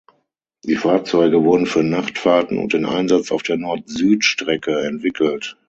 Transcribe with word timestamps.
Die 0.65 0.77
Fahrzeuge 0.77 1.43
wurden 1.43 1.67
für 1.67 1.83
Nachtfahrten 1.83 2.57
und 2.57 2.73
den 2.73 2.87
Einsatz 2.87 3.31
auf 3.31 3.43
der 3.43 3.57
Nord-Süd-Strecke 3.57 4.81
entwickelt. 4.83 5.59